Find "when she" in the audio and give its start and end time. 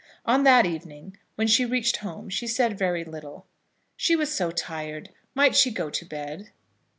1.35-1.63